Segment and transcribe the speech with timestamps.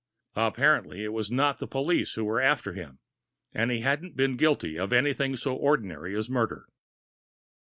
[0.35, 2.97] Apparently it was not the police who were after him,
[3.53, 6.65] and he hadn't been guilty of anything so ordinary as murder.